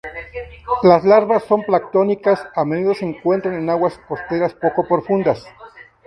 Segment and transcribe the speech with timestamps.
[0.81, 5.45] Las larvas son planctónicas, a menudo se encuentra en aguas costeras poco profundas.